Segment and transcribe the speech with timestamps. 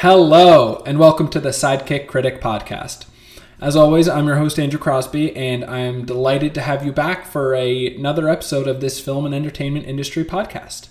[0.00, 3.06] Hello, and welcome to the Sidekick Critic Podcast.
[3.62, 7.24] As always, I'm your host, Andrew Crosby, and I am delighted to have you back
[7.24, 10.88] for a, another episode of this film and entertainment industry podcast.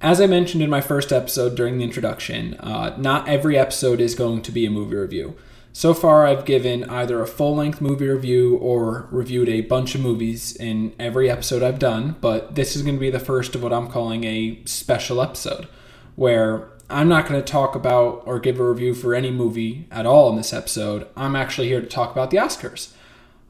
[0.00, 4.14] As I mentioned in my first episode during the introduction, uh, not every episode is
[4.14, 5.34] going to be a movie review.
[5.72, 10.02] So far, I've given either a full length movie review or reviewed a bunch of
[10.02, 13.62] movies in every episode I've done, but this is going to be the first of
[13.64, 15.66] what I'm calling a special episode,
[16.14, 20.06] where I'm not going to talk about or give a review for any movie at
[20.06, 21.06] all in this episode.
[21.16, 22.92] I'm actually here to talk about the Oscars.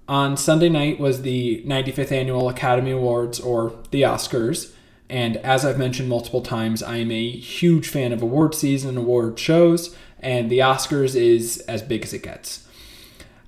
[0.08, 4.72] On Sunday night was the 95th Annual Academy Awards, or the Oscars.
[5.08, 9.38] And as I've mentioned multiple times, I am a huge fan of award season award
[9.38, 12.66] shows, and the Oscars is as big as it gets.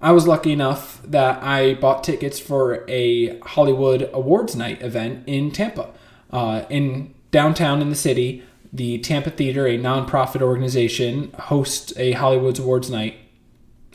[0.00, 5.50] I was lucky enough that I bought tickets for a Hollywood Awards Night event in
[5.50, 5.90] Tampa,
[6.30, 12.60] uh, in downtown in the city the Tampa Theater, a nonprofit organization, hosts a Hollywood's
[12.60, 13.16] Awards night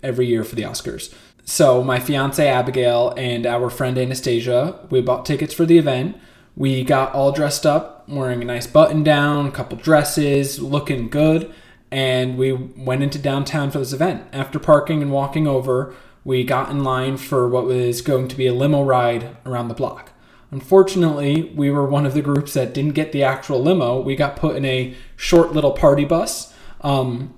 [0.04, 1.14] every year for the Oscars.
[1.46, 6.18] So my fiance Abigail and our friend Anastasia, we bought tickets for the event.
[6.56, 11.54] We got all dressed up, wearing a nice button down, a couple dresses, looking good,
[11.92, 14.24] and we went into downtown for this event.
[14.34, 18.48] After parking and walking over, we got in line for what was going to be
[18.48, 20.12] a limo ride around the block.
[20.56, 24.00] Unfortunately, we were one of the groups that didn't get the actual limo.
[24.00, 27.38] We got put in a short little party bus, um,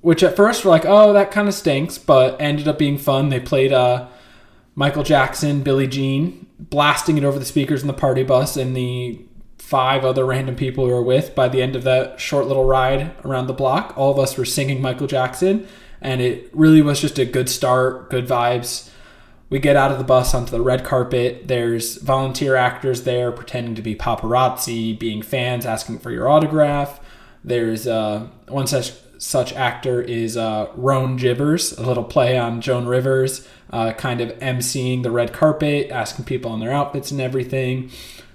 [0.00, 3.28] which at first we're like, oh, that kind of stinks, but ended up being fun.
[3.28, 4.08] They played uh,
[4.74, 9.20] Michael Jackson, Billie Jean, blasting it over the speakers in the party bus, and the
[9.58, 11.36] five other random people we were with.
[11.36, 14.44] By the end of that short little ride around the block, all of us were
[14.44, 15.68] singing Michael Jackson,
[16.00, 18.90] and it really was just a good start, good vibes.
[19.50, 21.48] We get out of the bus onto the red carpet.
[21.48, 27.00] There's volunteer actors there pretending to be paparazzi, being fans, asking for your autograph.
[27.42, 32.86] There's uh, one such such actor is uh, Roan Givers, a little play on Joan
[32.86, 37.90] Rivers, uh, kind of emceeing the red carpet, asking people on their outfits and everything.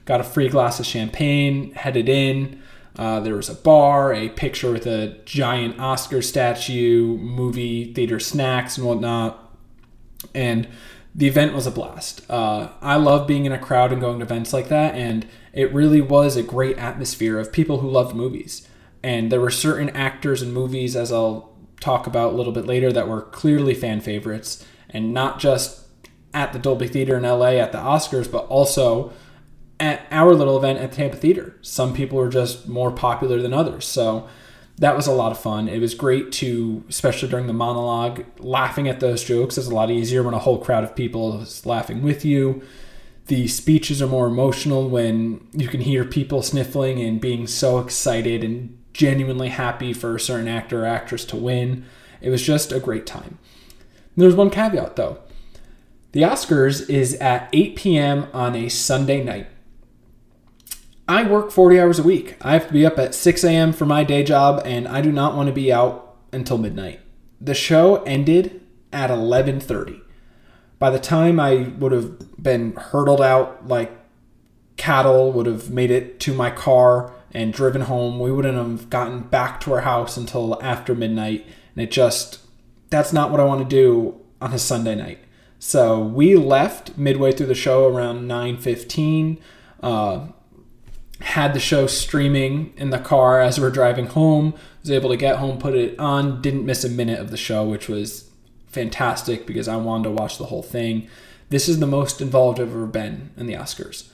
[0.05, 2.61] Got a free glass of champagne, headed in.
[2.97, 8.77] Uh, there was a bar, a picture with a giant Oscar statue, movie theater snacks
[8.77, 9.39] and whatnot.
[10.35, 10.67] And
[11.15, 12.29] the event was a blast.
[12.29, 15.73] Uh, I love being in a crowd and going to events like that, and it
[15.73, 18.67] really was a great atmosphere of people who loved movies.
[19.03, 22.91] And there were certain actors and movies, as I'll talk about a little bit later,
[22.91, 25.81] that were clearly fan favorites, and not just
[26.33, 29.13] at the Dolby Theater in LA at the Oscars, but also
[29.79, 31.57] at our little event at the Tampa Theater.
[31.61, 33.85] Some people were just more popular than others.
[33.85, 34.27] So
[34.77, 35.67] that was a lot of fun.
[35.67, 39.91] It was great to, especially during the monologue, laughing at those jokes is a lot
[39.91, 42.61] easier when a whole crowd of people is laughing with you.
[43.27, 48.43] The speeches are more emotional when you can hear people sniffling and being so excited
[48.43, 51.85] and genuinely happy for a certain actor or actress to win.
[52.19, 53.37] It was just a great time.
[54.17, 55.19] There's one caveat though.
[56.11, 58.27] The Oscars is at 8 p.m.
[58.33, 59.47] on a Sunday night.
[61.07, 62.37] I work 40 hours a week.
[62.41, 63.73] I have to be up at 6 a.m.
[63.73, 67.01] for my day job, and I do not want to be out until midnight.
[67.41, 68.61] The show ended
[68.93, 70.01] at 11:30.
[70.79, 73.91] By the time I would have been hurtled out like
[74.77, 79.21] cattle, would have made it to my car and driven home, we wouldn't have gotten
[79.21, 81.45] back to our house until after midnight.
[81.75, 82.39] And it just
[82.89, 85.19] that's not what I want to do on a Sunday night.
[85.57, 89.39] So we left midway through the show around 9:15.
[89.81, 90.27] Uh,
[91.23, 94.53] had the show streaming in the car as we are driving home.
[94.81, 97.63] Was able to get home, put it on, didn't miss a minute of the show,
[97.63, 98.29] which was
[98.67, 101.07] fantastic because I wanted to watch the whole thing.
[101.49, 104.09] This is the most involved I've ever been in the Oscars.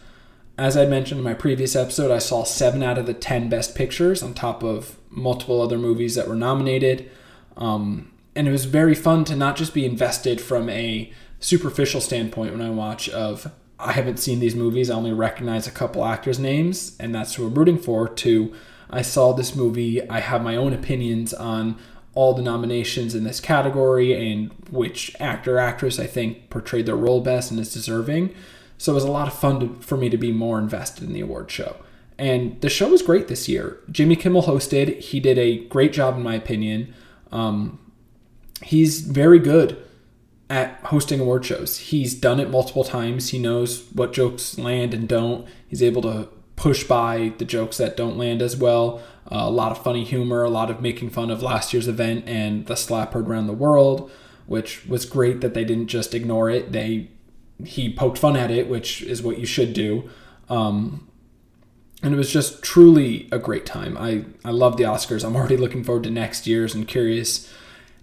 [0.57, 3.75] As I mentioned in my previous episode, I saw seven out of the 10 best
[3.75, 7.09] pictures on top of multiple other movies that were nominated.
[7.57, 12.51] Um, and it was very fun to not just be invested from a superficial standpoint
[12.51, 14.89] when I watch of I haven't seen these movies.
[14.89, 18.07] I only recognize a couple actors' names, and that's who I'm rooting for.
[18.07, 18.53] To
[18.89, 20.07] I saw this movie.
[20.09, 21.77] I have my own opinions on
[22.15, 27.21] all the nominations in this category and which actor actress I think portrayed their role
[27.21, 28.33] best and is deserving.
[28.77, 31.13] So it was a lot of fun to, for me to be more invested in
[31.13, 31.77] the award show.
[32.17, 33.77] And the show was great this year.
[33.91, 34.99] Jimmy Kimmel hosted.
[34.99, 36.93] He did a great job, in my opinion.
[37.31, 37.79] Um,
[38.63, 39.81] he's very good
[40.49, 41.77] at hosting award shows.
[41.77, 43.29] He's done it multiple times.
[43.29, 45.47] He knows what jokes land and don't.
[45.67, 49.01] He's able to push by the jokes that don't land as well.
[49.31, 52.27] Uh, a lot of funny humor, a lot of making fun of last year's event
[52.27, 54.11] and the slap heard around the world,
[54.47, 56.71] which was great that they didn't just ignore it.
[56.71, 57.09] They
[57.63, 60.09] he poked fun at it, which is what you should do.
[60.49, 61.07] Um,
[62.01, 63.97] and it was just truly a great time.
[63.97, 65.25] I, I love the Oscars.
[65.25, 67.51] I'm already looking forward to next year's and curious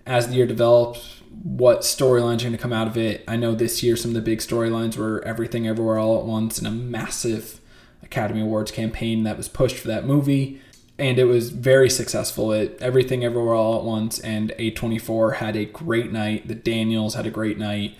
[0.04, 3.24] as the year develops what storylines are going to come out of it.
[3.28, 6.58] I know this year some of the big storylines were Everything Everywhere All at Once
[6.58, 7.60] and a massive
[8.02, 10.60] Academy Awards campaign that was pushed for that movie.
[10.98, 12.52] And it was very successful.
[12.52, 16.48] It Everything Everywhere All at Once and A24 had a great night.
[16.48, 17.96] The Daniels had a great night.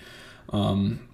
[0.49, 1.07] Um,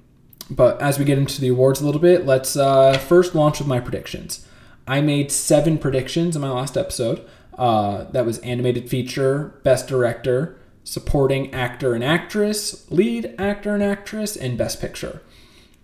[0.50, 3.68] but as we get into the awards a little bit, let's uh, first launch with
[3.68, 4.48] my predictions.
[4.88, 7.28] I made seven predictions in my last episode.
[7.58, 14.36] Uh, that was animated feature, best director, supporting actor and actress, lead actor and actress,
[14.36, 15.22] and best picture.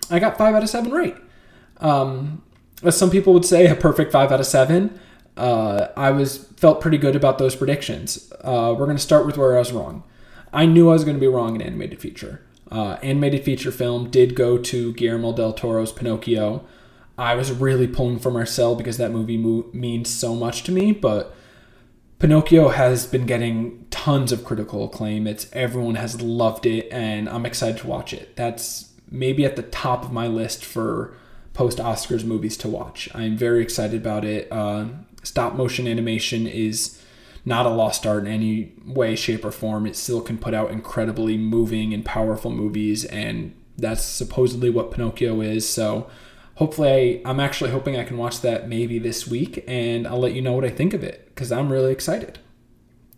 [0.09, 1.15] I got five out of seven right.
[1.77, 2.43] Um,
[2.83, 4.99] as some people would say, a perfect five out of seven.
[5.37, 8.31] Uh, I was felt pretty good about those predictions.
[8.41, 10.03] Uh, we're going to start with where I was wrong.
[10.51, 12.41] I knew I was going to be wrong in animated feature.
[12.71, 16.65] Uh, animated feature film did go to Guillermo del Toro's Pinocchio.
[17.17, 20.91] I was really pulling for Marcel because that movie mo- means so much to me,
[20.91, 21.35] but
[22.19, 25.25] Pinocchio has been getting tons of critical acclaim.
[25.25, 28.35] It's everyone has loved it, and I'm excited to watch it.
[28.35, 31.13] That's maybe at the top of my list for
[31.53, 33.07] post Oscars movies to watch.
[33.15, 34.49] I'm very excited about it.
[34.51, 34.87] Uh,
[35.23, 37.01] stop motion animation is
[37.45, 39.87] not a lost art in any way, shape, or form.
[39.87, 45.39] It still can put out incredibly moving and powerful movies, and that's supposedly what Pinocchio
[45.39, 45.67] is.
[45.67, 46.09] So
[46.55, 50.33] hopefully I, am actually hoping I can watch that maybe this week and I'll let
[50.33, 52.37] you know what I think of it because I'm really excited.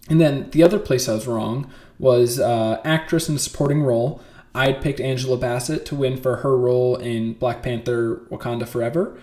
[0.07, 4.21] And then the other place I was wrong was uh, actress in a supporting role.
[4.53, 9.19] I'd picked Angela Bassett to win for her role in Black Panther Wakanda Forever.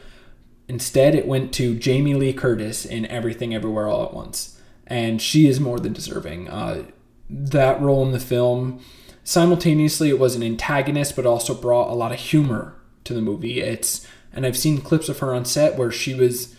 [0.66, 4.60] Instead, it went to Jamie Lee Curtis in Everything Everywhere All at Once.
[4.88, 6.48] And she is more than deserving.
[6.48, 6.86] Uh,
[7.30, 8.82] that role in the film,
[9.22, 12.74] simultaneously, it was an antagonist, but also brought a lot of humor
[13.04, 13.60] to the movie.
[13.60, 16.56] It's and I've seen clips of her on set where she was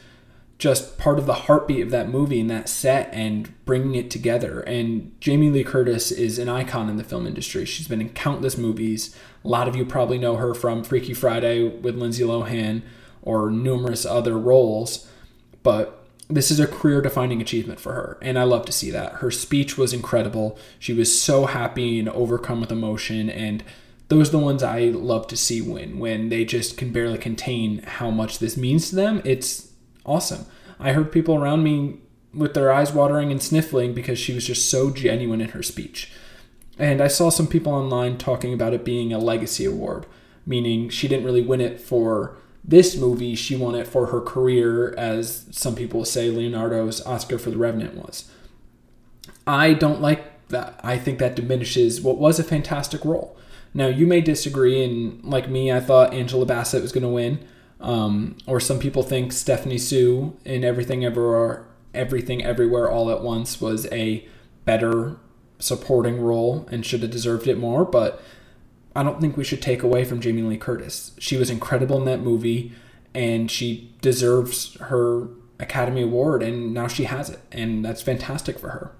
[0.60, 4.60] just part of the heartbeat of that movie and that set and bringing it together.
[4.62, 7.64] And Jamie Lee Curtis is an icon in the film industry.
[7.66, 9.16] She's been in countless movies.
[9.46, 12.82] A lot of you probably know her from Freaky Friday with Lindsay Lohan
[13.22, 15.10] or numerous other roles.
[15.64, 18.18] But this is a career defining achievement for her.
[18.22, 19.14] And I love to see that.
[19.14, 20.60] Her speech was incredible.
[20.78, 23.30] She was so happy and overcome with emotion.
[23.30, 23.64] And
[24.10, 27.82] those are the ones I love to see win when they just can barely contain
[27.84, 29.22] how much this means to them.
[29.24, 29.69] It's
[30.06, 30.46] awesome.
[30.80, 31.98] I heard people around me
[32.34, 36.12] with their eyes watering and sniffling because she was just so genuine in her speech.
[36.78, 40.06] And I saw some people online talking about it being a legacy award,
[40.46, 44.94] meaning she didn't really win it for this movie, she won it for her career,
[44.96, 48.30] as some people say Leonardo's Oscar for The Revenant was.
[49.48, 50.80] I don't like that.
[50.84, 53.36] I think that diminishes what was a fantastic role.
[53.74, 57.48] Now, you may disagree, and like me, I thought Angela Bassett was going to win.
[57.80, 63.62] Um, or some people think Stephanie Hsu in Everything Everywhere, Everything Everywhere All at Once
[63.62, 64.28] was a
[64.66, 65.18] better
[65.60, 67.86] supporting role and should have deserved it more.
[67.86, 68.22] But
[68.96, 71.12] I don't think we should take away from Jamie Lee Curtis.
[71.20, 72.74] She was incredible in that movie,
[73.14, 75.30] and she deserves her
[75.60, 78.92] Academy Award, and now she has it, and that's fantastic for her.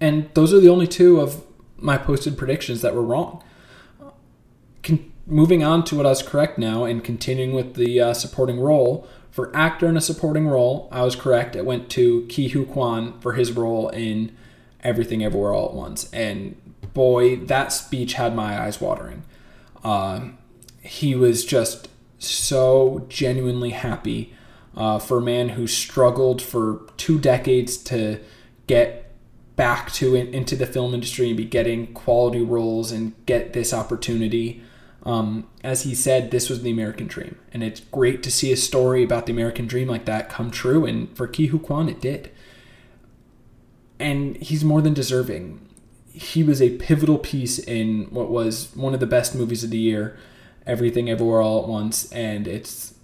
[0.00, 1.44] And those are the only two of
[1.76, 3.42] my posted predictions that were wrong
[4.82, 8.60] con- moving on to what I was correct now and continuing with the uh, supporting
[8.60, 9.08] role.
[9.30, 11.54] For actor in a supporting role, I was correct.
[11.54, 14.36] It went to Ke Huy Quan for his role in
[14.82, 16.12] Everything Everywhere All at Once.
[16.12, 16.56] And
[16.92, 19.22] boy, that speech had my eyes watering.
[19.84, 20.30] Uh,
[20.82, 24.34] he was just so genuinely happy
[24.76, 28.20] uh, for a man who struggled for two decades to
[28.66, 29.12] get
[29.56, 33.72] back to in, into the film industry and be getting quality roles and get this
[33.72, 34.62] opportunity.
[35.02, 38.56] Um, as he said, this was the American dream, and it's great to see a
[38.56, 40.84] story about the American dream like that come true.
[40.84, 42.30] And for Ke Huy Quan, it did.
[43.98, 45.66] And he's more than deserving.
[46.12, 49.78] He was a pivotal piece in what was one of the best movies of the
[49.78, 50.18] year,
[50.66, 52.94] Everything Everywhere All at Once, and it's.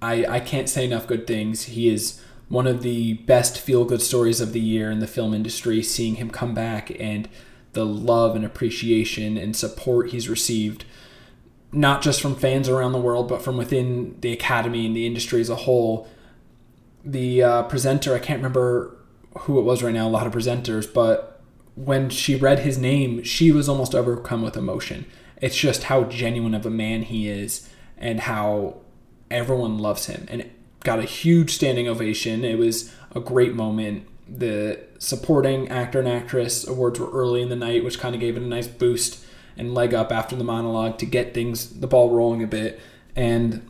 [0.00, 1.64] I I can't say enough good things.
[1.64, 5.34] He is one of the best feel good stories of the year in the film
[5.34, 5.82] industry.
[5.82, 7.28] Seeing him come back and
[7.72, 10.84] the love and appreciation and support he's received,
[11.72, 15.40] not just from fans around the world, but from within the academy and the industry
[15.40, 16.08] as a whole.
[17.04, 18.96] The uh, presenter, I can't remember
[19.40, 21.40] who it was right now, a lot of presenters, but
[21.74, 25.06] when she read his name, she was almost overcome with emotion.
[25.40, 28.76] It's just how genuine of a man he is and how
[29.30, 30.26] everyone loves him.
[30.30, 32.44] And it got a huge standing ovation.
[32.44, 34.06] It was a great moment
[34.38, 38.36] the supporting actor and actress awards were early in the night, which kind of gave
[38.36, 39.24] it a nice boost
[39.56, 42.80] and leg up after the monologue to get things the ball rolling a bit.
[43.14, 43.68] And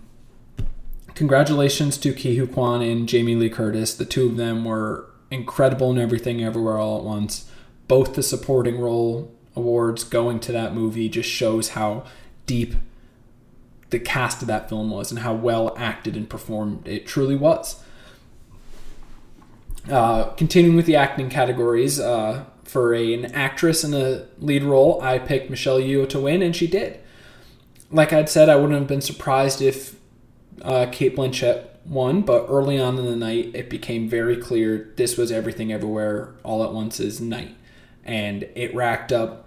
[1.14, 3.95] congratulations to Ke Huy Quan and Jamie Lee Curtis.
[3.95, 7.50] The two of them were incredible in everything everywhere all at once.
[7.88, 12.04] Both the supporting role awards going to that movie just shows how
[12.47, 12.75] deep
[13.90, 17.83] the cast of that film was and how well acted and performed it truly was.
[19.90, 24.98] Uh, continuing with the acting categories, uh, for a, an actress in a lead role,
[25.02, 26.98] I picked Michelle Yeoh to win, and she did.
[27.90, 29.96] Like I'd said, I wouldn't have been surprised if
[30.62, 35.18] uh, Cate Blanchett won, but early on in the night, it became very clear this
[35.18, 37.56] was Everything Everywhere All at Once's night.
[38.04, 39.46] And it racked up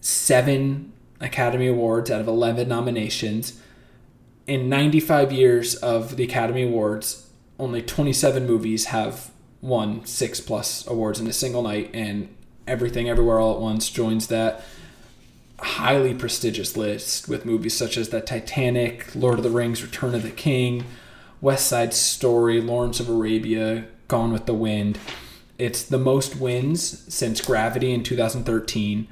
[0.00, 3.60] seven Academy Awards out of 11 nominations.
[4.48, 7.25] In 95 years of the Academy Awards,
[7.58, 12.28] only 27 movies have won six plus awards in a single night, and
[12.66, 14.62] Everything Everywhere All at Once joins that
[15.58, 20.22] highly prestigious list with movies such as the Titanic, Lord of the Rings, Return of
[20.22, 20.84] the King,
[21.40, 24.98] West Side Story, Lawrence of Arabia, Gone with the Wind.
[25.58, 29.08] It's the most wins since Gravity in 2013.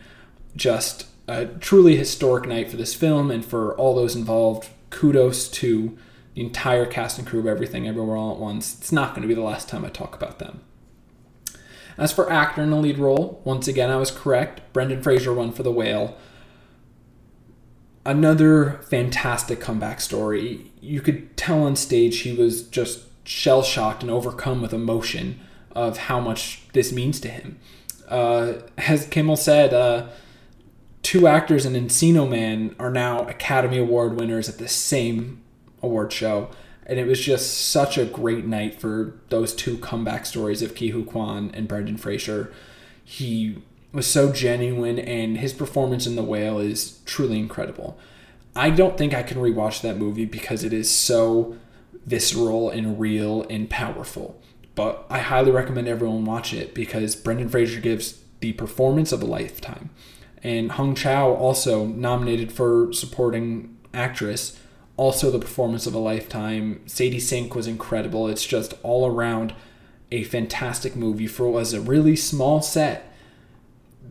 [0.54, 4.68] Just a truly historic night for this film and for all those involved.
[4.90, 5.96] Kudos to
[6.34, 8.76] the entire cast and crew of Everything Everywhere All at Once.
[8.78, 10.62] It's not going to be the last time I talk about them.
[11.96, 14.60] As for actor in the lead role, once again I was correct.
[14.72, 16.16] Brendan Fraser won for The Whale.
[18.04, 20.72] Another fantastic comeback story.
[20.80, 25.96] You could tell on stage he was just shell shocked and overcome with emotion of
[25.96, 27.58] how much this means to him.
[28.08, 30.08] Uh, as Kimmel said, uh,
[31.02, 35.43] two actors in Encino Man are now Academy Award winners at the same
[35.84, 36.50] award show.
[36.86, 40.90] And it was just such a great night for those two comeback stories of Ke
[40.90, 42.52] Huy Quan and Brendan Fraser.
[43.02, 43.62] He
[43.92, 47.96] was so genuine, and his performance in The Whale is truly incredible.
[48.56, 51.56] I don't think I can rewatch that movie because it is so
[52.04, 54.40] visceral and real and powerful.
[54.74, 59.26] But I highly recommend everyone watch it because Brendan Fraser gives the performance of a
[59.26, 59.90] lifetime.
[60.42, 64.60] And Hong Chau also nominated for supporting actress
[64.96, 66.80] also the performance of a lifetime.
[66.86, 68.28] Sadie Sink was incredible.
[68.28, 69.54] It's just all around
[70.12, 73.12] a fantastic movie for what was a really small set.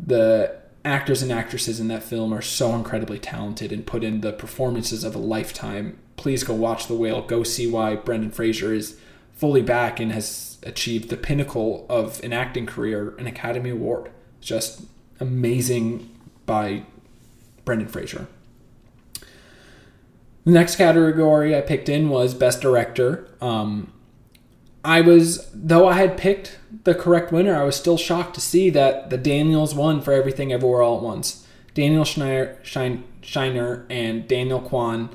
[0.05, 4.33] The actors and actresses in that film are so incredibly talented and put in the
[4.33, 5.97] performances of a lifetime.
[6.17, 7.21] Please go watch The Whale.
[7.21, 8.99] Go see why Brendan Fraser is
[9.33, 14.11] fully back and has achieved the pinnacle of an acting career, an Academy Award.
[14.41, 14.83] Just
[15.19, 16.09] amazing
[16.45, 16.83] by
[17.63, 18.27] Brendan Fraser.
[20.45, 23.27] The next category I picked in was Best Director.
[23.39, 23.93] Um,
[24.83, 28.69] I was, though I had picked the correct winner, I was still shocked to see
[28.71, 31.47] that the Daniels won for Everything Everywhere All at Once.
[31.73, 35.09] Daniel Scheinert and Daniel Kwan,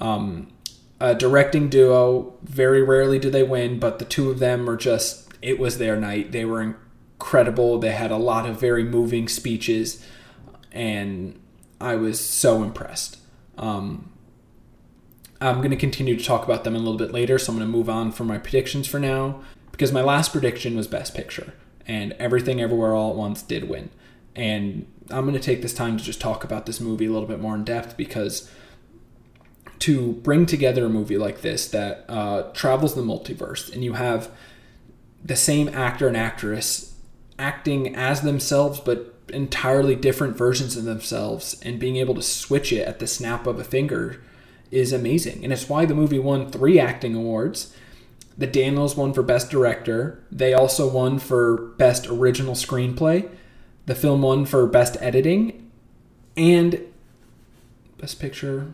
[0.00, 0.50] um,
[0.98, 2.34] a directing duo.
[2.42, 5.96] Very rarely do they win, but the two of them are just, it was their
[5.96, 6.32] night.
[6.32, 7.78] They were incredible.
[7.78, 10.04] They had a lot of very moving speeches,
[10.72, 11.38] and
[11.80, 13.18] I was so impressed.
[13.58, 14.10] Um,
[15.40, 17.70] I'm going to continue to talk about them a little bit later, so I'm going
[17.70, 19.42] to move on from my predictions for now
[19.72, 21.54] because my last prediction was Best Picture,
[21.86, 23.90] and Everything Everywhere All at Once did win.
[24.36, 27.28] And I'm going to take this time to just talk about this movie a little
[27.28, 28.50] bit more in depth because
[29.80, 34.30] to bring together a movie like this that uh, travels the multiverse and you have
[35.24, 36.94] the same actor and actress
[37.38, 42.86] acting as themselves but entirely different versions of themselves and being able to switch it
[42.86, 44.20] at the snap of a finger
[44.70, 45.42] is amazing.
[45.44, 47.74] And it's why the movie won three acting awards.
[48.38, 50.22] The Daniels won for Best Director.
[50.30, 53.28] They also won for Best Original Screenplay.
[53.86, 55.70] The film won for Best Editing
[56.36, 56.80] and
[57.98, 58.72] Best Picture,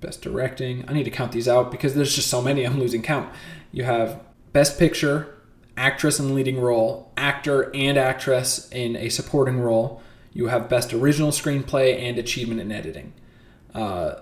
[0.00, 0.84] Best Directing.
[0.86, 3.32] I need to count these out because there's just so many, I'm losing count.
[3.72, 4.20] You have
[4.52, 5.34] Best Picture,
[5.76, 10.02] Actress in Leading Role, Actor and Actress in a Supporting Role.
[10.32, 13.12] You have Best Original Screenplay and Achievement in Editing
[13.74, 14.14] uh,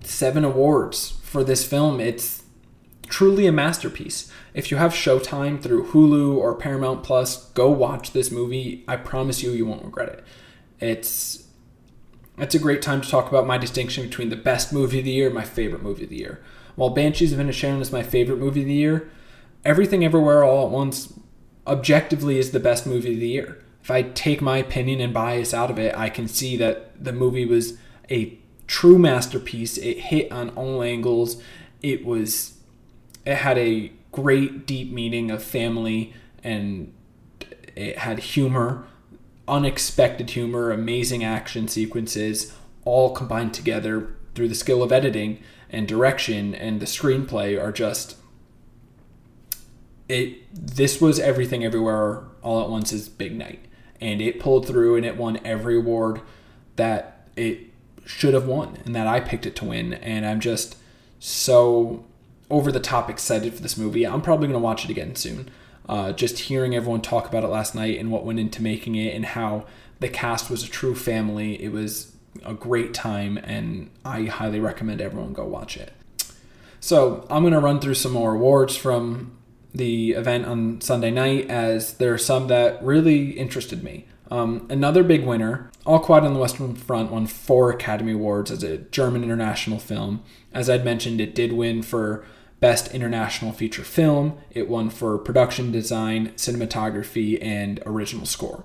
[0.00, 2.00] seven awards for this film.
[2.00, 2.42] It's
[3.08, 4.30] truly a masterpiece.
[4.54, 8.84] If you have Showtime through Hulu or Paramount Plus, go watch this movie.
[8.88, 10.24] I promise you, you won't regret it.
[10.80, 11.48] It's
[12.38, 15.10] it's a great time to talk about my distinction between the best movie of the
[15.10, 16.42] year and my favorite movie of the year.
[16.74, 19.10] While Banshees of Inisherin is my favorite movie of the year,
[19.64, 21.12] Everything Everywhere All at Once
[21.66, 23.62] objectively is the best movie of the year.
[23.82, 27.12] If I take my opinion and bias out of it, I can see that the
[27.12, 27.76] movie was
[28.10, 29.78] a true masterpiece.
[29.78, 31.42] It hit on all angles.
[31.82, 32.58] It was
[33.24, 36.92] it had a great deep meaning of family and
[37.74, 38.84] it had humor,
[39.48, 42.54] unexpected humor, amazing action sequences
[42.84, 44.16] all combined together.
[44.34, 45.38] through the skill of editing
[45.70, 48.16] and direction and the screenplay are just
[50.08, 53.64] it this was everything everywhere all at once is big night
[54.00, 56.20] and it pulled through and it won every award
[56.76, 57.71] that it
[58.04, 60.76] should have won and that I picked it to win and I'm just
[61.18, 62.04] so
[62.50, 64.06] over the top excited for this movie.
[64.06, 65.50] I'm probably going to watch it again soon.
[65.88, 69.14] Uh, just hearing everyone talk about it last night and what went into making it
[69.14, 69.66] and how
[70.00, 71.60] the cast was a true family.
[71.62, 75.92] It was a great time, and I highly recommend everyone go watch it.
[76.80, 79.36] So, I'm going to run through some more awards from
[79.74, 84.06] the event on Sunday night, as there are some that really interested me.
[84.32, 88.62] Um, another big winner, All Quiet on the Western Front won four Academy Awards as
[88.62, 90.22] a German international film.
[90.54, 92.24] As I'd mentioned, it did win for
[92.58, 94.38] Best International Feature Film.
[94.50, 98.64] It won for production design, cinematography, and original score.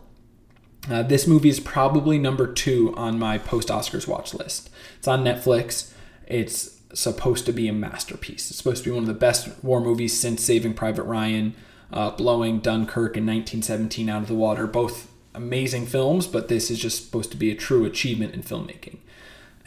[0.90, 4.70] Uh, this movie is probably number two on my post Oscars watch list.
[5.00, 5.92] It's on Netflix.
[6.28, 8.50] It's supposed to be a masterpiece.
[8.50, 11.56] It's supposed to be one of the best war movies since Saving Private Ryan,
[11.92, 14.66] uh, blowing Dunkirk in 1917 out of the water.
[14.66, 18.98] Both amazing films, but this is just supposed to be a true achievement in filmmaking.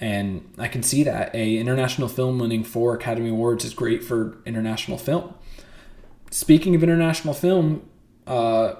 [0.00, 4.38] And I can see that a international film winning four Academy Awards is great for
[4.44, 5.34] international film.
[6.30, 7.88] Speaking of international film,
[8.26, 8.74] uh,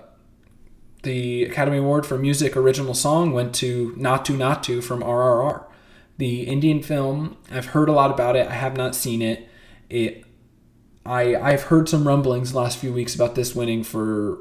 [1.03, 5.65] the Academy Award for Music Original Song went to Naatu Naatu from RRR.
[6.19, 8.47] The Indian film, I've heard a lot about it.
[8.47, 9.49] I have not seen it.
[9.89, 10.25] It
[11.05, 14.39] I I've heard some rumblings the last few weeks about this winning for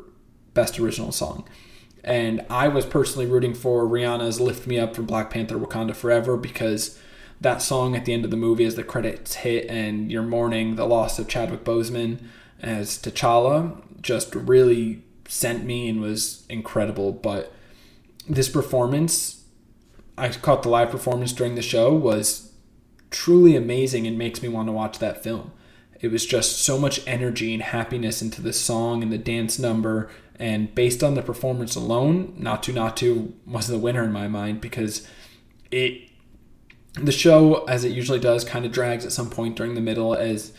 [0.53, 1.48] best original song.
[2.10, 6.38] And I was personally rooting for Rihanna's Lift Me Up from Black Panther Wakanda Forever
[6.38, 7.00] because
[7.39, 10.75] that song at the end of the movie as the credits hit and you're mourning
[10.75, 12.18] the loss of Chadwick Boseman
[12.63, 17.12] as T'Challa just really sent me and was incredible.
[17.12, 17.54] But
[18.28, 19.44] this performance,
[20.18, 22.51] I caught the live performance during the show, was
[23.12, 25.51] truly amazing and makes me want to watch that film.
[26.01, 30.10] It was just so much energy and happiness into the song and the dance number.
[30.39, 35.06] And based on the performance alone, Naatu Naatu was the winner in my mind because
[35.69, 36.10] it
[36.93, 40.15] the show, as it usually does, kind of drags at some point during the middle
[40.15, 40.54] as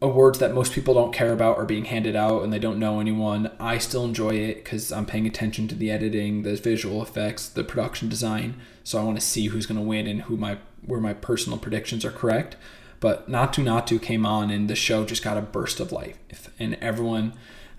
[0.00, 3.00] awards that most people don't care about are being handed out and they don't know
[3.00, 3.50] anyone.
[3.58, 7.64] I still enjoy it because I'm paying attention to the editing, the visual effects, the
[7.64, 8.60] production design.
[8.82, 11.58] So I want to see who's going to win and who my where my personal
[11.58, 12.56] predictions are correct.
[13.00, 16.18] But Naatu Naatu came on and the show just got a burst of life
[16.58, 17.32] and everyone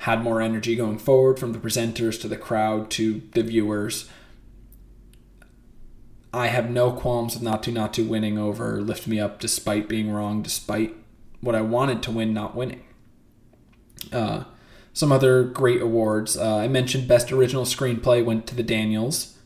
[0.06, 4.08] had more energy going forward from the presenters to the crowd to the viewers.
[6.32, 10.44] I have no qualms with Naatu Naatu winning over Lift Me Up despite being wrong,
[10.44, 10.96] despite
[11.42, 12.84] what I wanted to win not winning.
[14.14, 14.44] Uh,
[14.94, 16.38] some other great awards.
[16.38, 19.40] Uh, I mentioned Best Original Screenplay went to the Daniels.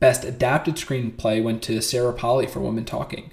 [0.00, 3.30] Best Adapted Screenplay went to Sarah Polley for Women Talking.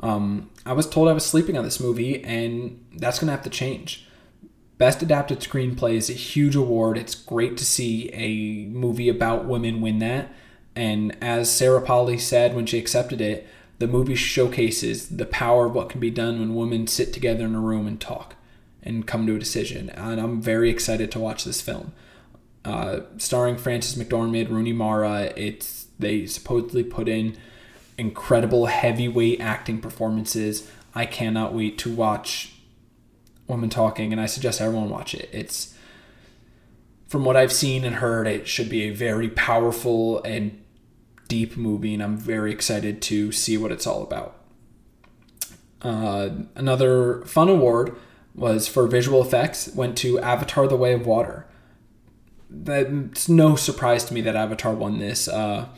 [0.00, 3.44] Um, I was told I was sleeping on this movie, and that's going to have
[3.44, 4.04] to change.
[4.78, 6.96] Best Adapted Screenplay is a huge award.
[6.96, 10.32] It's great to see a movie about women win that.
[10.76, 13.46] And as Sarah Polley said when she accepted it,
[13.80, 17.56] the movie showcases the power of what can be done when women sit together in
[17.56, 18.36] a room and talk
[18.82, 19.90] and come to a decision.
[19.90, 21.92] And I'm very excited to watch this film.
[22.64, 27.36] Uh, starring Frances McDormand, Rooney Mara, it's they supposedly put in
[27.96, 30.70] incredible heavyweight acting performances.
[30.94, 32.57] I cannot wait to watch
[33.48, 35.28] Women Talking, and I suggest everyone watch it.
[35.32, 35.74] It's
[37.08, 40.62] from what I've seen and heard, it should be a very powerful and
[41.26, 44.36] deep movie, and I'm very excited to see what it's all about.
[45.80, 47.96] Uh, another fun award
[48.34, 51.46] was for visual effects, went to Avatar The Way of Water.
[52.50, 55.28] That's no surprise to me that Avatar won this.
[55.28, 55.68] Uh,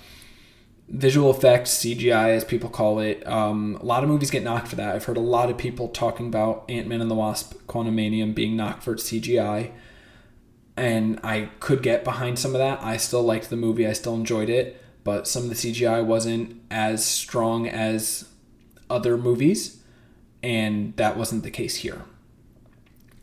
[0.91, 4.77] visual effects, CGI as people call it, um, a lot of movies get knocked for
[4.77, 4.95] that.
[4.95, 8.57] I've heard a lot of people talking about Ant Man and the Wasp Quantumanium being
[8.57, 9.71] knocked for its CGI.
[10.77, 12.83] And I could get behind some of that.
[12.83, 16.61] I still liked the movie, I still enjoyed it but some of the CGI wasn't
[16.71, 18.29] as strong as
[18.89, 19.83] other movies,
[20.43, 22.03] and that wasn't the case here.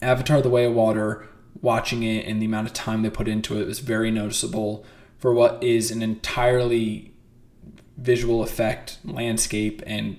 [0.02, 1.28] Avatar The Way of Water,
[1.62, 4.86] watching it and the amount of time they put into it was very noticeable
[5.18, 7.14] for what is an entirely
[7.98, 10.18] visual effect landscape and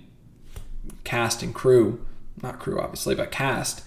[1.04, 2.04] cast and crew
[2.42, 3.84] not crew obviously but cast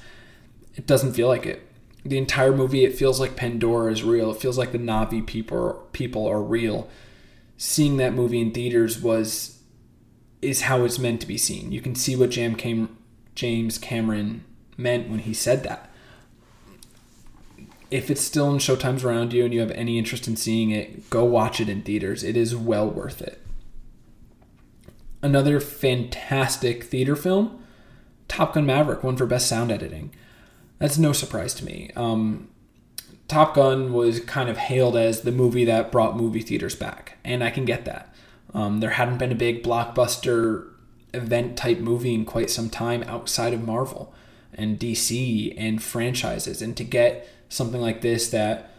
[0.75, 1.67] it doesn't feel like it
[2.03, 5.87] the entire movie it feels like pandora is real it feels like the navi people
[5.91, 6.89] people are real
[7.57, 9.59] seeing that movie in theaters was
[10.41, 11.71] is how it's meant to be seen.
[11.71, 12.97] You can see what Jam Cam-
[13.35, 14.43] James Cameron
[14.77, 15.89] meant when he said that.
[17.91, 21.09] If it's still in showtimes around you and you have any interest in seeing it,
[21.09, 22.23] go watch it in theaters.
[22.23, 23.41] It is well worth it.
[25.21, 27.63] Another fantastic theater film,
[28.27, 30.11] Top Gun Maverick won for Best Sound Editing.
[30.79, 31.91] That's no surprise to me.
[31.95, 32.49] Um,
[33.27, 37.43] Top Gun was kind of hailed as the movie that brought movie theaters back, and
[37.43, 38.13] I can get that.
[38.53, 40.69] Um, there hadn't been a big blockbuster
[41.13, 44.13] event type movie in quite some time outside of Marvel
[44.53, 48.71] and DC and franchises, and to get something like this that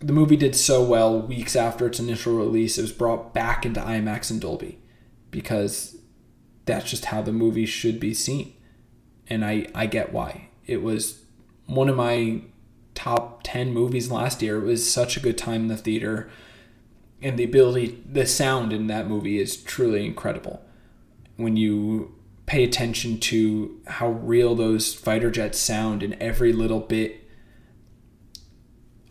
[0.00, 3.80] the movie did so well weeks after its initial release, it was brought back into
[3.80, 4.78] IMAX and Dolby
[5.32, 5.96] because
[6.66, 8.54] that's just how the movie should be seen.
[9.26, 10.50] And I, I get why.
[10.64, 11.24] It was
[11.66, 12.42] one of my
[12.94, 14.58] top 10 movies last year.
[14.58, 16.30] It was such a good time in the theater.
[17.20, 20.62] And the ability, the sound in that movie is truly incredible.
[21.36, 22.14] When you
[22.46, 27.22] pay attention to how real those fighter jets sound in every little bit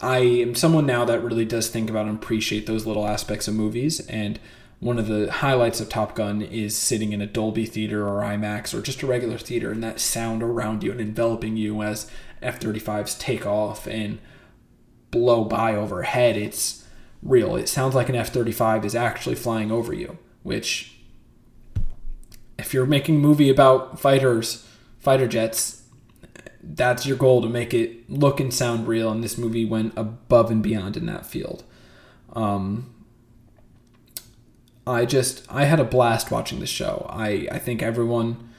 [0.02, 3.54] I am someone now that really does think about and appreciate those little aspects of
[3.54, 4.00] movies.
[4.08, 4.40] And
[4.82, 8.74] one of the highlights of Top Gun is sitting in a Dolby theater or IMAX
[8.74, 12.10] or just a regular theater and that sound around you and enveloping you as
[12.41, 14.17] F 35s take off and
[15.12, 16.36] blow by overhead.
[16.36, 16.88] It's
[17.22, 17.56] real.
[17.56, 20.98] It sounds like an F 35 is actually flying over you, which,
[22.58, 24.67] if you're making a movie about fighters,
[24.98, 25.84] fighter jets,
[26.63, 30.50] that's your goal to make it look and sound real, and this movie went above
[30.50, 31.63] and beyond in that field.
[32.34, 32.91] Um,
[34.91, 37.06] I just I had a blast watching the show.
[37.10, 38.49] I I think everyone,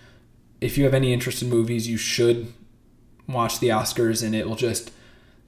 [0.61, 2.53] if you have any interest in movies, you should
[3.29, 4.91] watch the Oscars, and it will just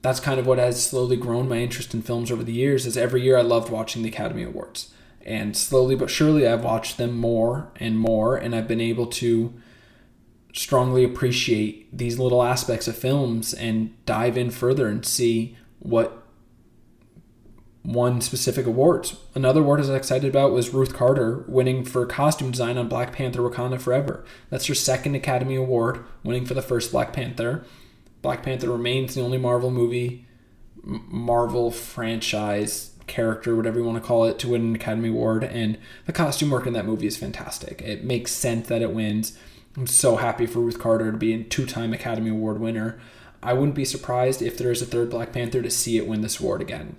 [0.01, 2.85] that's kind of what has slowly grown my interest in films over the years.
[2.85, 4.93] Is every year I loved watching the Academy Awards,
[5.25, 9.53] and slowly but surely I've watched them more and more, and I've been able to
[10.53, 16.24] strongly appreciate these little aspects of films and dive in further and see what
[17.85, 19.15] won specific awards.
[19.35, 23.13] Another award I was excited about was Ruth Carter winning for costume design on Black
[23.13, 24.25] Panther Wakanda Forever.
[24.49, 27.63] That's her second Academy Award, winning for the first Black Panther.
[28.21, 30.25] Black Panther remains the only Marvel movie,
[30.83, 35.43] Marvel franchise character, whatever you want to call it, to win an Academy Award.
[35.43, 37.81] And the costume work in that movie is fantastic.
[37.83, 39.37] It makes sense that it wins.
[39.77, 42.99] I'm so happy for Ruth Carter to be a two time Academy Award winner.
[43.43, 46.21] I wouldn't be surprised if there is a third Black Panther to see it win
[46.21, 46.95] this award again.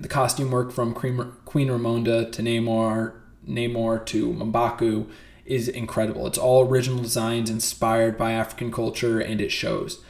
[0.00, 3.12] The costume work from Queen Ramonda to Namor,
[3.46, 5.06] Namor to M'Baku
[5.44, 6.26] is incredible.
[6.26, 10.02] It's all original designs inspired by African culture and it shows.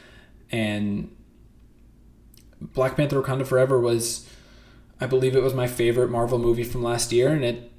[0.53, 1.15] And
[2.61, 4.29] Black Panther Wakanda Forever was,
[5.01, 7.73] I believe it was my favorite Marvel movie from last year, and it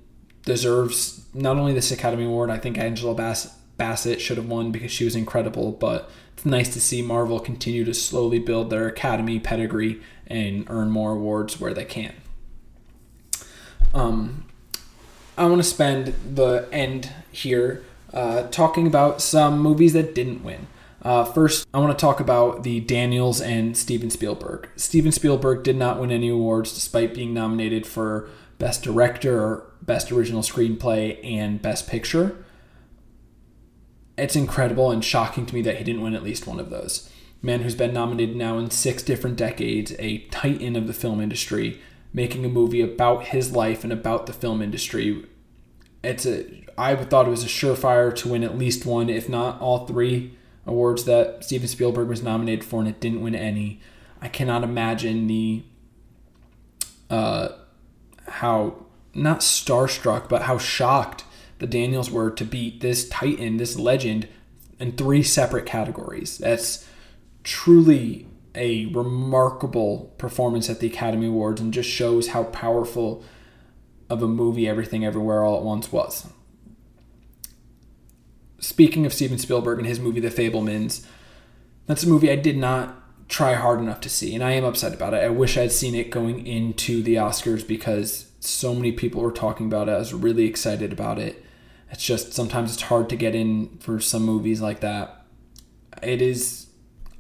[0.43, 4.91] deserves not only this Academy Award, I think Angela Bassett Bassett should have won because
[4.91, 9.39] she was incredible, but it's nice to see Marvel continue to slowly build their Academy
[9.39, 12.13] pedigree and earn more awards where they can.
[13.91, 14.45] Um,
[15.35, 20.67] I want to spend the end here uh, talking about some movies that didn't win.
[21.01, 24.69] Uh, first, I want to talk about the Daniels and Steven Spielberg.
[24.75, 30.43] Steven Spielberg did not win any awards despite being nominated for Best Director, Best Original
[30.43, 32.45] Screenplay, and Best Picture
[34.17, 37.09] it's incredible and shocking to me that he didn't win at least one of those.
[37.41, 41.81] Man who's been nominated now in six different decades, a titan of the film industry,
[42.13, 45.25] making a movie about his life and about the film industry.
[46.03, 49.59] It's a I thought it was a surefire to win at least one, if not
[49.61, 53.79] all three awards that Steven Spielberg was nominated for, and it didn't win any.
[54.21, 55.63] I cannot imagine the
[57.09, 57.49] uh,
[58.27, 61.23] how not starstruck, but how shocked
[61.61, 64.27] the Daniels were to beat this Titan, this legend,
[64.79, 66.39] in three separate categories.
[66.39, 66.87] That's
[67.43, 73.23] truly a remarkable performance at the Academy Awards and just shows how powerful
[74.09, 76.27] of a movie Everything Everywhere All at Once was.
[78.57, 81.05] Speaking of Steven Spielberg and his movie The Fabelmans,
[81.85, 84.95] that's a movie I did not try hard enough to see, and I am upset
[84.95, 85.23] about it.
[85.23, 89.67] I wish I'd seen it going into the Oscars because so many people were talking
[89.67, 89.91] about it.
[89.91, 91.45] I was really excited about it.
[91.91, 95.25] It's just sometimes it's hard to get in for some movies like that.
[96.01, 96.67] It is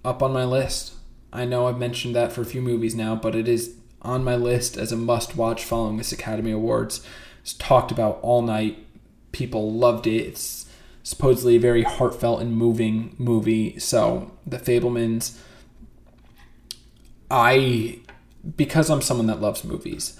[0.03, 0.93] up on my list.
[1.33, 4.35] I know I've mentioned that for a few movies now, but it is on my
[4.35, 7.05] list as a must watch following this Academy Awards.
[7.41, 8.85] It's talked about all night.
[9.31, 10.25] People loved it.
[10.25, 10.69] It's
[11.03, 13.77] supposedly a very heartfelt and moving movie.
[13.79, 15.37] So, The Fabelmans,
[17.29, 17.99] I,
[18.55, 20.19] because I'm someone that loves movies,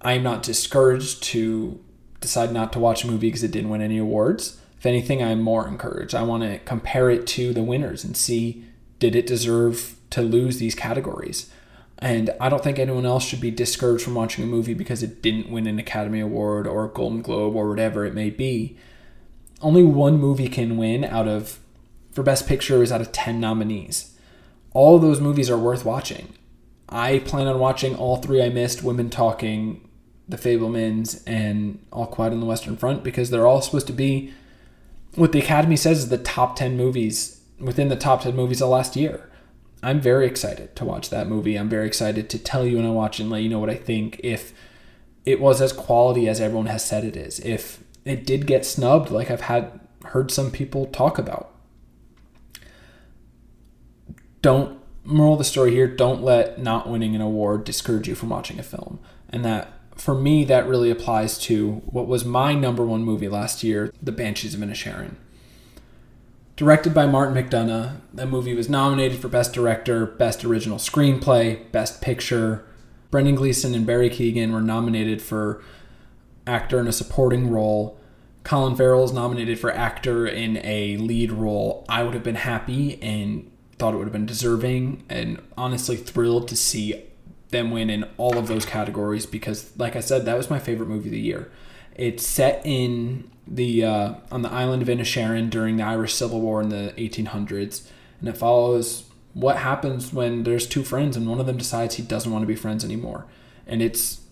[0.00, 1.80] I'm not discouraged to
[2.22, 4.58] decide not to watch a movie because it didn't win any awards.
[4.78, 6.14] If anything, I'm more encouraged.
[6.14, 8.64] I want to compare it to the winners and see
[8.98, 11.50] did it deserve to lose these categories.
[11.98, 15.22] And I don't think anyone else should be discouraged from watching a movie because it
[15.22, 18.76] didn't win an Academy Award or a Golden Globe or whatever it may be.
[19.60, 21.60] only one movie can win out of
[22.12, 24.16] for best picture is out of 10 nominees.
[24.74, 26.32] All of those movies are worth watching.
[26.88, 29.88] I plan on watching all three I missed, Women Talking,
[30.32, 34.32] The Fabelmans, and All Quiet on the Western Front because they're all supposed to be
[35.14, 38.70] what the Academy says is the top 10 movies within the top 10 movies of
[38.70, 39.28] last year.
[39.82, 41.56] I'm very excited to watch that movie.
[41.56, 43.68] I'm very excited to tell you when I watch it and let you know what
[43.68, 44.20] I think.
[44.22, 44.54] If
[45.26, 49.10] it was as quality as everyone has said it is, if it did get snubbed,
[49.10, 51.54] like I've had heard some people talk about.
[54.40, 58.58] Don't moral the story here, don't let not winning an award discourage you from watching
[58.58, 58.98] a film.
[59.28, 63.62] And that for me that really applies to what was my number one movie last
[63.62, 65.14] year, The Banshees of Inisherin.
[66.56, 72.02] Directed by Martin McDonagh, the movie was nominated for Best Director, Best Original Screenplay, Best
[72.02, 72.64] Picture.
[73.12, 75.62] Brendan Gleeson and Barry Keoghan were nominated for
[76.48, 77.96] actor in a supporting role.
[78.42, 81.86] Colin Farrell is nominated for actor in a lead role.
[81.88, 86.48] I would have been happy and thought it would have been deserving and honestly thrilled
[86.48, 87.04] to see
[87.52, 90.88] them win in all of those categories because like I said that was my favorite
[90.88, 91.50] movie of the year.
[91.94, 96.60] It's set in the uh, on the island of Inisherin during the Irish Civil War
[96.60, 97.86] in the 1800s,
[98.20, 102.02] and it follows what happens when there's two friends and one of them decides he
[102.02, 103.26] doesn't want to be friends anymore,
[103.66, 104.22] and it's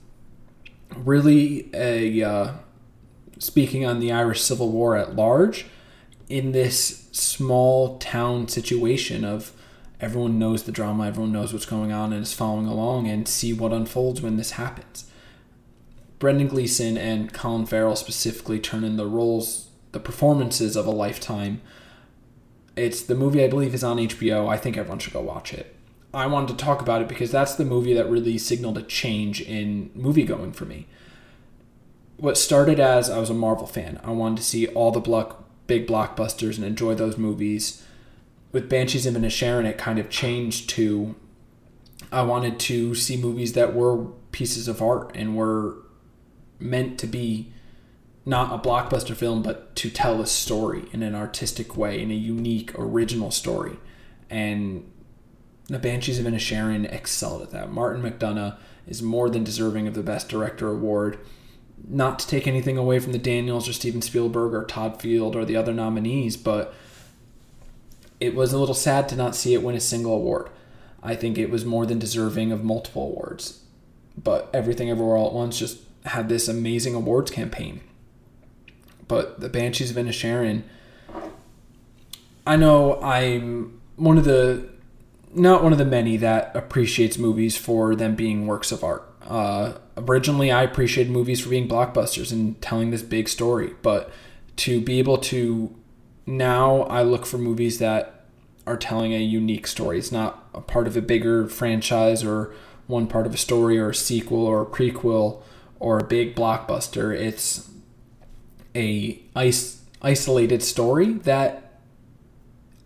[0.97, 2.53] really a uh,
[3.39, 5.67] speaking on the Irish Civil War at large
[6.29, 9.53] in this small town situation of
[10.01, 13.53] everyone knows the drama, everyone knows what's going on and is following along and see
[13.53, 15.11] what unfolds when this happens.
[16.19, 21.61] Brendan Gleeson and Colin Farrell specifically turn in the roles, the performances of a lifetime.
[22.77, 24.49] It's the movie I believe is on HBO.
[24.49, 25.75] I think everyone should go watch it.
[26.13, 29.41] I wanted to talk about it because that's the movie that really signaled a change
[29.41, 30.89] in movie going for me.
[32.17, 35.45] What started as I was a Marvel fan, I wanted to see all the block,
[35.67, 37.83] big blockbusters and enjoy those movies.
[38.53, 41.15] With Banshees of Inisherin, it kind of changed to
[42.13, 45.77] I wanted to see movies that were pieces of art and were
[46.59, 47.53] meant to be
[48.27, 52.15] not a blockbuster film, but to tell a story in an artistic way, in a
[52.15, 53.79] unique, original story.
[54.29, 54.91] And
[55.69, 57.73] the Banshees of Inisherin excelled at that.
[57.73, 61.19] Martin McDonagh is more than deserving of the Best Director award.
[61.89, 65.45] Not to take anything away from the Daniels or Steven Spielberg or Todd Field or
[65.45, 66.75] the other nominees, but
[68.21, 70.51] it was a little sad to not see it win a single award.
[71.03, 73.65] I think it was more than deserving of multiple awards.
[74.23, 77.81] But Everything Everywhere All at Once just had this amazing awards campaign.
[79.09, 80.63] But the Banshees of Inisherin,
[82.47, 84.69] I know I'm one of the
[85.33, 89.07] not one of the many that appreciates movies for them being works of art.
[89.23, 94.11] Uh, originally, I appreciated movies for being blockbusters and telling this big story, but
[94.57, 95.75] to be able to
[96.31, 98.25] now, I look for movies that
[98.65, 99.99] are telling a unique story.
[99.99, 102.55] It's not a part of a bigger franchise or
[102.87, 105.43] one part of a story or a sequel or a prequel
[105.81, 107.13] or a big blockbuster.
[107.13, 107.69] It's
[108.77, 111.81] a is- isolated story that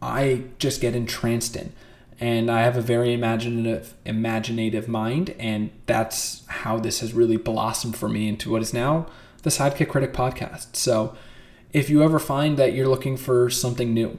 [0.00, 1.72] I just get entranced in.
[2.20, 7.96] And I have a very imaginative imaginative mind and that's how this has really blossomed
[7.96, 9.06] for me into what is now
[9.42, 10.76] the Sidekick Critic podcast.
[10.76, 11.14] So,
[11.74, 14.16] if you ever find that you're looking for something new,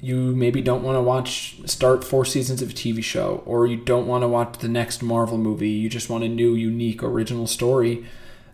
[0.00, 3.76] you maybe don't want to watch start four seasons of a TV show, or you
[3.76, 7.46] don't want to watch the next Marvel movie, you just want a new, unique, original
[7.46, 8.04] story.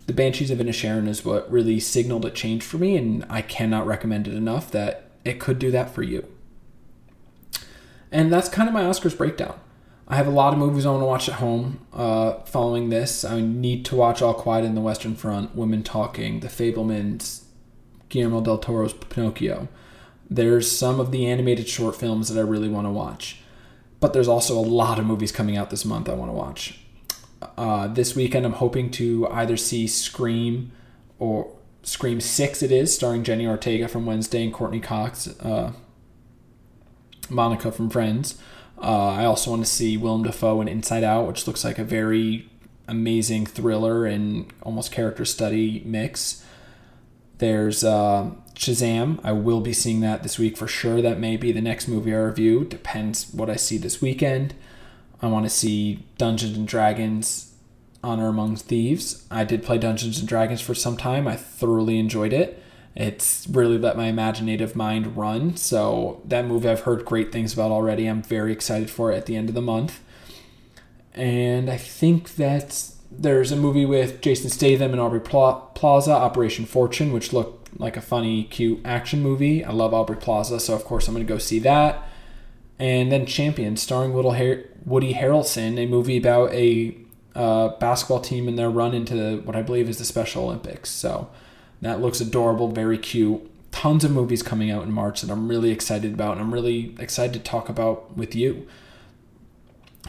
[0.06, 3.86] The Banshees of Inisherin is what really signaled a change for me, and I cannot
[3.86, 6.26] recommend it enough that it could do that for you.
[8.10, 9.58] And that's kind of my Oscars breakdown.
[10.08, 11.86] I have a lot of movies I want to watch at home.
[11.92, 16.40] Uh, following this, I need to watch All Quiet in the Western Front, Women Talking,
[16.40, 17.42] The Fabelmans,
[18.08, 19.68] Guillermo del Toro's Pinocchio.
[20.30, 23.40] There's some of the animated short films that I really want to watch.
[24.00, 26.80] But there's also a lot of movies coming out this month I want to watch.
[27.56, 30.72] Uh, this weekend, I'm hoping to either see Scream
[31.18, 35.72] or Scream 6, it is, starring Jenny Ortega from Wednesday and Courteney Cox, uh,
[37.28, 38.40] Monica from Friends.
[38.80, 41.84] Uh, I also want to see Willem Dafoe in Inside Out, which looks like a
[41.84, 42.48] very
[42.86, 46.44] amazing thriller and almost character study mix.
[47.38, 49.20] There's uh, Shazam.
[49.22, 51.00] I will be seeing that this week for sure.
[51.00, 52.64] That may be the next movie I review.
[52.64, 54.54] Depends what I see this weekend.
[55.22, 57.54] I want to see Dungeons and Dragons
[58.02, 59.26] Honor Among Thieves.
[59.30, 61.26] I did play Dungeons and Dragons for some time.
[61.26, 62.62] I thoroughly enjoyed it.
[62.94, 65.56] It's really let my imaginative mind run.
[65.56, 68.06] So, that movie I've heard great things about already.
[68.06, 70.00] I'm very excited for it at the end of the month.
[71.14, 77.12] And I think that's there's a movie with Jason Statham and Aubrey Plaza, Operation Fortune,
[77.12, 79.64] which looked like a funny, cute action movie.
[79.64, 82.08] I love Aubrey Plaza, so of course I'm going to go see that.
[82.78, 86.96] And then Champion, starring Woody Harrelson, a movie about a
[87.34, 90.90] uh, basketball team and their run into what I believe is the Special Olympics.
[90.90, 91.28] So
[91.80, 93.50] that looks adorable, very cute.
[93.72, 96.94] Tons of movies coming out in March that I'm really excited about, and I'm really
[96.98, 98.66] excited to talk about with you.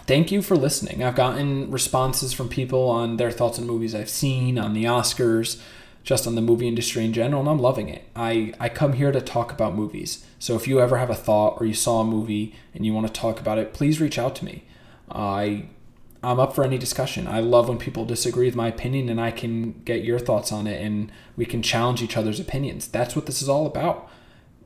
[0.08, 1.04] Thank you for listening.
[1.04, 5.62] I've gotten responses from people on their thoughts on movies I've seen, on the Oscars,
[6.04, 8.10] just on the movie industry in general, and I'm loving it.
[8.16, 10.26] I, I come here to talk about movies.
[10.40, 13.08] So if you ever have a thought or you saw a movie and you want
[13.08, 14.64] to talk about it, please reach out to me.
[15.12, 15.66] I
[16.22, 17.28] I'm up for any discussion.
[17.28, 20.68] I love when people disagree with my opinion and I can get your thoughts on
[20.68, 22.88] it and we can challenge each other's opinions.
[22.88, 24.10] That's what this is all about.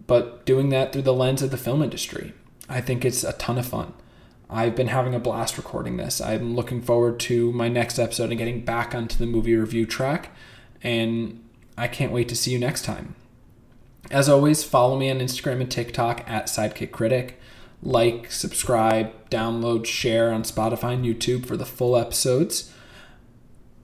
[0.07, 2.33] But doing that through the lens of the film industry,
[2.67, 3.93] I think it's a ton of fun.
[4.49, 6.21] I've been having a blast recording this.
[6.21, 10.31] I'm looking forward to my next episode and getting back onto the movie review track.
[10.81, 11.43] And
[11.77, 13.15] I can't wait to see you next time.
[14.11, 17.39] As always, follow me on Instagram and TikTok at Sidekick Critic
[17.85, 22.71] like, subscribe, download, share on Spotify and YouTube for the full episodes.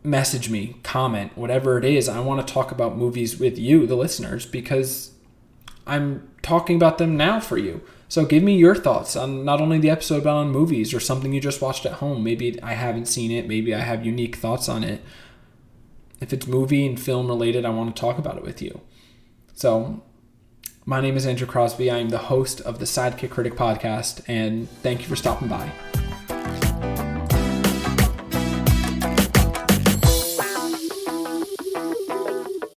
[0.03, 2.07] Message me, comment, whatever it is.
[2.07, 5.11] I want to talk about movies with you, the listeners, because
[5.85, 7.81] I'm talking about them now for you.
[8.09, 11.31] So give me your thoughts on not only the episode but on movies or something
[11.31, 12.23] you just watched at home.
[12.23, 15.01] Maybe I haven't seen it, maybe I have unique thoughts on it.
[16.19, 18.81] If it's movie and film related, I want to talk about it with you.
[19.53, 20.01] So
[20.85, 21.91] my name is Andrew Crosby.
[21.91, 25.71] I am the host of the Sidekick Critic podcast, and thank you for stopping by.